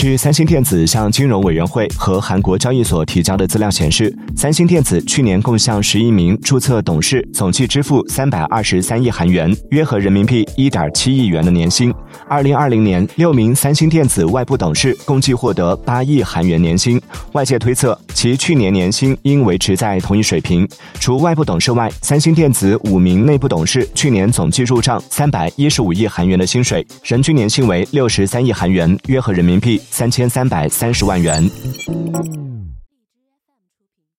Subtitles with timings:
[0.00, 11.92] 据三星电子向金融委员会和韩国交易所提交的资料显示，三星电子去年共向十一名注册董事总计支付三百二十三亿韩元，约合人民币一点七亿元的年薪。
[12.26, 16.98] 二零二零年，六名三星电子外部董事共计获得八亿韩元年薪。
[17.32, 20.66] 外界推测，其去年年薪应维持在同一水平。
[20.98, 32.49] 除外部董事外，三星电子五名内部董事去年总计入账三百一十五亿韩元的薪水，人均年薪为六十三亿韩元，约合人民币三千三百三十万元。